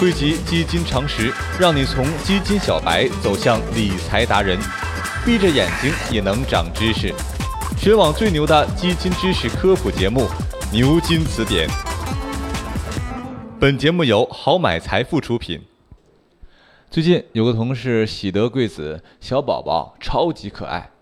[0.00, 4.58] 汇集基金常识，让你从基金小白走向理财达人，
[5.26, 7.12] 闭着眼睛也能长知识。
[7.76, 10.22] 全网最牛的基金知识科普节目
[10.72, 11.68] 《牛津词典》。
[13.60, 15.60] 本节目由好买财富出品。
[16.90, 20.92] 最近有个同事喜得贵子，小宝宝超级可爱。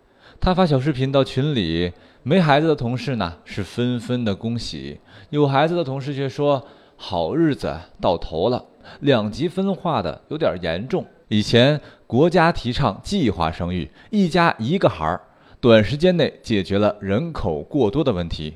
[0.40, 1.92] 他发小视频到群里，
[2.24, 4.98] 没孩子的同事呢是纷纷的恭喜，
[5.30, 6.66] 有孩子的同事却说
[7.00, 8.66] 好日子到头了，
[9.00, 11.06] 两极分化的有点严重。
[11.28, 15.20] 以前国家提倡计划生育，一家一个孩儿，
[15.60, 18.54] 短时间内解决了人口过多的问题。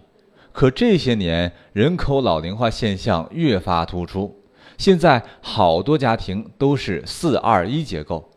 [0.50, 4.42] 可这些年人口老龄化现象越发突出，
[4.76, 8.28] 现在好多家庭都是四二一结构。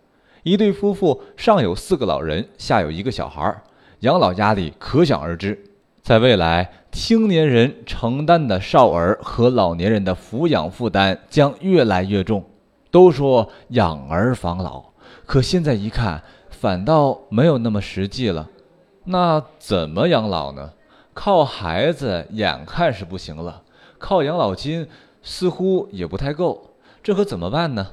[0.44, 3.64] 一对夫妇上有四个老人，下有一个小孩儿，
[4.02, 5.62] 养老压力可想而知。
[6.06, 12.46] 在未来，青年人承担的少儿和老年人的抚养负担将越来越重。
[12.92, 14.84] 都说养儿防老，
[15.26, 16.22] 可现在一看，
[16.52, 18.48] 反倒没有那么实际了。
[19.06, 20.74] 那怎么养老呢？
[21.16, 23.64] 靠孩子眼看是不行了，
[23.98, 24.88] 靠养老金
[25.24, 27.88] 似乎也不太够，这可怎么办呢？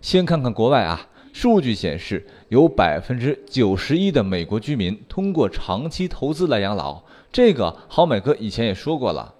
[0.00, 1.08] 先看看国外啊。
[1.32, 7.02] 数据显示，有百分之九十一的美国居民通过长期投资来养老。
[7.32, 9.34] 这个好买哥以前也说过了。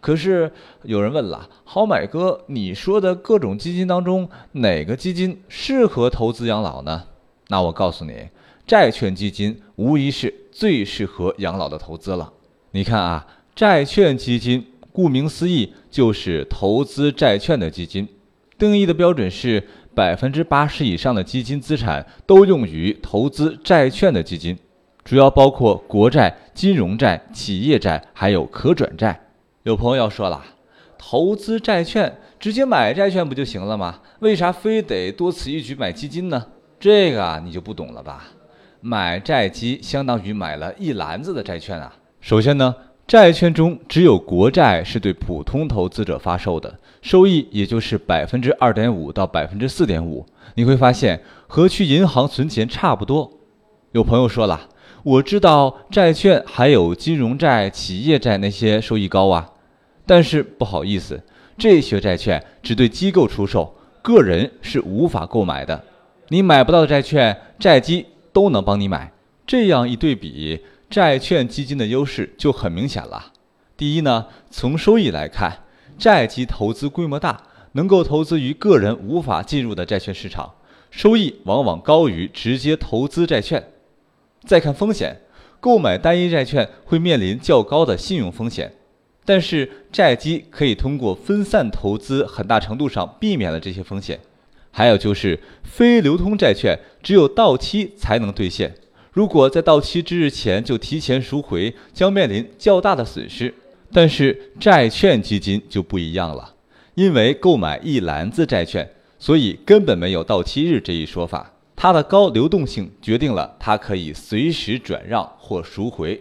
[0.00, 0.50] 可是
[0.82, 7.04] 有人问了，好买哥，你说的各种基金当中，哪个基金适合投资养老呢？
[7.48, 8.28] 那我告诉你，
[8.66, 12.32] 债券基金无疑是最适合养老的投资了。
[12.72, 18.08] 你看啊，债券基金顾名思义就是投资债券的基金，
[18.58, 19.62] 定义的标准是。
[19.96, 24.54] 百分之八十以上的基金资产都用于投资债券的基金，
[25.02, 29.18] 主要包括国债、金融债、企业债，还有可转债。
[29.62, 30.44] 有朋友要说了，
[30.98, 34.00] 投资债券直接买债券不就行了吗？
[34.18, 36.44] 为啥非得多此一举买基金呢？
[36.78, 38.24] 这个啊，你就不懂了吧？
[38.82, 41.96] 买债基相当于买了一篮子的债券啊。
[42.20, 42.74] 首先呢。
[43.06, 50.26] 债券中只有国债是对普通投资者发售的，收益也就是百分之二点五到百分之四点五。
[50.56, 53.30] 你会发现和去银行存钱差不多。
[53.92, 54.68] 有朋友说了，
[55.04, 59.52] 我知道债券还有金融债、企业债那些收益高啊，
[60.04, 61.22] 但是不好意思，
[61.56, 63.72] 这些债券只对机构出售，
[64.02, 65.80] 个人是无法购买的。
[66.30, 69.12] 你买不到的债券，债基都能帮你买。
[69.46, 70.60] 这样一对比。
[70.88, 73.32] 债券基金的优势就很明显了。
[73.76, 75.64] 第一呢，从收益来看，
[75.98, 77.42] 债基投资规模大，
[77.72, 80.54] 能够投资于个人无法进入的债券市场，
[80.90, 83.72] 收益往往高于直接投资债券。
[84.44, 85.22] 再看风险，
[85.60, 88.72] 购买单一债券会面临较高的信用风险，
[89.24, 94.20] 但是债基可以通过分散投资，很大程度上避免了这些风险。
[94.70, 98.74] 还有就是非流通债券只有到期才能兑现。
[99.16, 103.54] 如果在到期之日前就提前赎回，将面临较大的损失。
[103.90, 106.52] 但是债券基金就不一样了，
[106.96, 108.86] 因为购买一篮子债券，
[109.18, 111.50] 所以根本没有到期日这一说法。
[111.74, 116.20] 它的高流动性决定了它可以随时转让或赎回。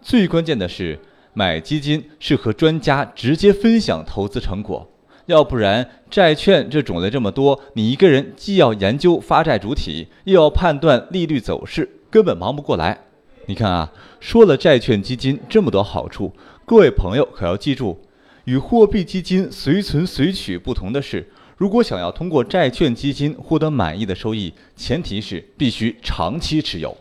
[0.00, 0.98] 最关键的是，
[1.34, 4.90] 买基金是和专家直接分享投资成果，
[5.26, 11.88] 要不然债券这种类这么多，你一个人既要研究发债主体，又要判断利率走势。
[12.12, 13.06] 根本忙不过来。
[13.46, 13.90] 你看啊，
[14.20, 16.32] 说了债券基金这么多好处，
[16.66, 18.02] 各位朋友可要记住，
[18.44, 26.94] 与货币基金随存随取不同的是，如果想要通过债券基金获得满意的收益，前提是必须长期持有。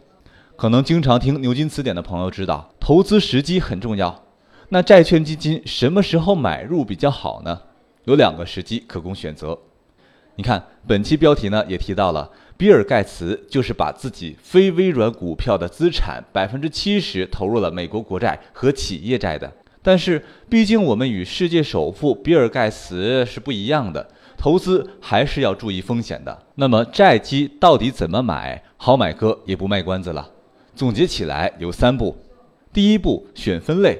[0.56, 4.24] 可能经常听牛津词典的朋友知道，投资时机很重要。
[4.70, 7.62] 那债券基金什么时候买入比较好呢？
[8.06, 9.60] 有两个时机可供选择。
[10.36, 12.30] 你看，本期标题呢也提到了。
[12.58, 19.52] 比尔盖茨就是把自己非微软股票的资产百分之七十投入了美国国债和企业债的。
[19.82, 24.08] 但是，毕竟我们与世界首富比尔盖茨是不一样的，
[24.38, 26.38] 投资还是要注意风险的。
[26.54, 28.64] 那么，债基到底怎么买？
[28.78, 30.30] 好买哥也不卖关子了。
[30.76, 32.16] 总结起来有三步：
[32.72, 34.00] 第一步，选分类。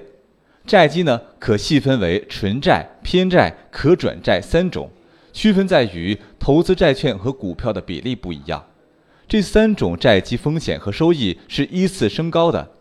[0.68, 4.88] 债基呢，可细分为纯债、偏债、可转债三种。
[5.34, 8.66] 区分在于投资债券和股票的比例不一样，
[9.28, 12.72] 这三种债基风险和收益是依次升高的。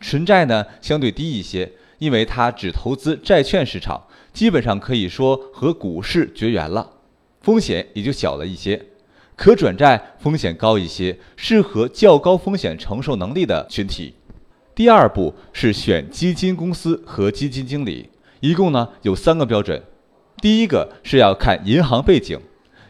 [0.00, 6.92] 纯债呢相对低一些，因为它只投资债券市场，基本上可以说和股市绝缘了，
[7.40, 8.86] 风险也就小了一些。
[9.36, 14.14] 可转债风险高一些，适合较高风险承受能力的群体。
[14.74, 18.08] 第二步是选基金公司和基金经理，
[18.40, 19.82] 一共呢有三个标准。
[20.40, 22.38] 第一个是要看银行背景，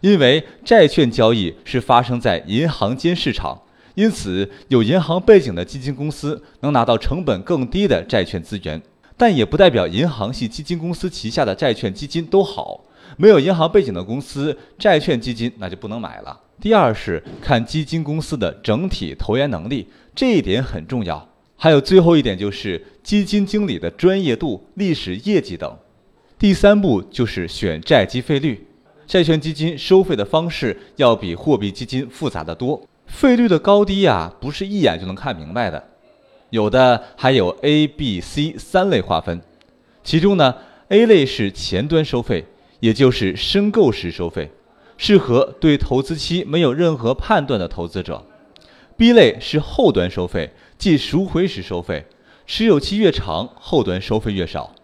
[0.00, 3.62] 因为债券交易是发生在银行间市场，
[3.94, 8.82] 因此有银行背景的基金公司能拿到成本更低的债券资源，
[9.16, 12.84] 但也不代表银行系基金公司旗下的债券基金都好。
[13.16, 16.38] 没有银行背景的公司债券基金那就不能买了。
[16.60, 21.26] 第二是看基金公司的整体投研能力，这一点很重要。
[21.56, 25.76] 还有最后一点就是基金经理的专业度、历史业绩等。
[26.38, 28.64] 第三步就是选债基费率。
[29.08, 35.82] 债券基金收费的方式要比货币基金复杂的多，费率的高低啊，不是一眼就能看明白的，
[36.50, 39.40] 有的还有 A、B、C 三类划分。
[40.04, 40.54] 其中呢
[40.90, 42.44] ，A 类是前端收费，
[42.78, 44.52] 也就是申购时收费，
[44.96, 48.24] 适合对投资期没有任何判断的投资者
[48.96, 52.06] ；B 类是后端收费，即赎回时收费，
[52.46, 54.74] 持有期越长，后端收费越少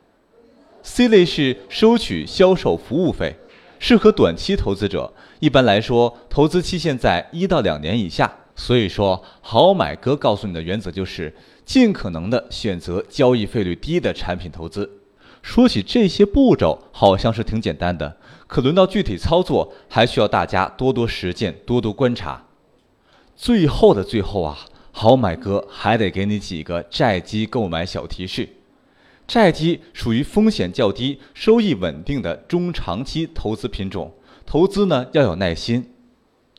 [0.84, 3.34] ；C 类是收取销售服务费。
[3.80, 8.32] 适合短期投资者，一般来说，投资期限在一到两年以下。
[8.56, 11.34] 所以说，好买哥告诉你的原则就是，
[11.66, 14.88] 尽可能的选择交易费率低的产品投资。
[15.42, 18.16] 说起这些步骤，好像是挺简单的，
[18.46, 22.44] 可轮到具体操作，还需要大家多多实践，多多观察。
[23.36, 24.56] 最后的最后啊，
[24.92, 28.48] 好买哥还得给你几个债基购买小提示。
[29.26, 34.12] 债基属于风险较低、收益稳定的中长期投资品种，
[34.44, 35.90] 投资呢要有耐心。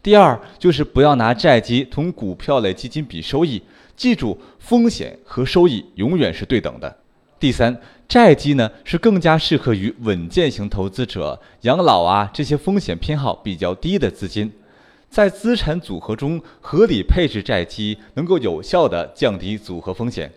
[0.01, 3.61] 第二就是不要拿债基同股票类基金比收益，
[3.95, 6.97] 记住风险和收益永远是对等的。
[7.39, 14.51] 第三，债基呢是更加适合于稳健型投资者、养老啊这些风险偏好比较低的资金，
[15.07, 20.31] 在资产组合中合理配置债基，能够有效的降低组合风险。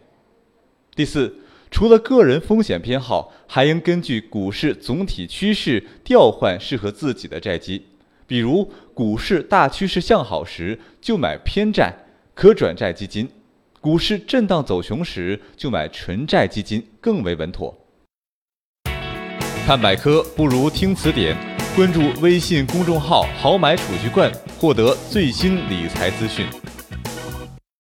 [0.95, 1.35] 第四。
[1.71, 7.85] 除了个人风险偏好，还应根据股市总体趋势调换适合自己的债基。
[8.27, 11.95] 比如，股市大趋势向好时，就买偏债、
[12.35, 13.27] 可转债基金；
[13.81, 17.75] 股市震荡走熊时，就买纯债基金更为稳妥。
[19.67, 21.37] 看百科不如听词典，
[21.77, 26.47] 关注微信公众号“好买储蓄罐”，获得最新理财资讯。